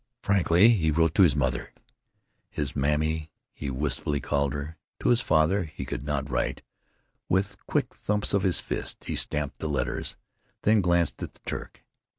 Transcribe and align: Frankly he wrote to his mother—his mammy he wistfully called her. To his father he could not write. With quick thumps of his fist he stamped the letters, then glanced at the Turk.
Frankly 0.23 0.69
he 0.69 0.89
wrote 0.89 1.13
to 1.13 1.21
his 1.21 1.35
mother—his 1.35 2.75
mammy 2.75 3.29
he 3.53 3.69
wistfully 3.69 4.19
called 4.19 4.51
her. 4.51 4.75
To 5.01 5.09
his 5.09 5.21
father 5.21 5.65
he 5.65 5.85
could 5.85 6.03
not 6.03 6.27
write. 6.31 6.63
With 7.29 7.63
quick 7.67 7.93
thumps 7.93 8.33
of 8.33 8.41
his 8.41 8.59
fist 8.61 9.03
he 9.05 9.15
stamped 9.15 9.59
the 9.59 9.69
letters, 9.69 10.15
then 10.63 10.81
glanced 10.81 11.21
at 11.21 11.35
the 11.35 11.39
Turk. 11.45 11.83